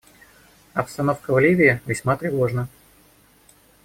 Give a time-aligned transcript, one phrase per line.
[0.73, 2.67] Обстановка в Ливии весьма тревожна.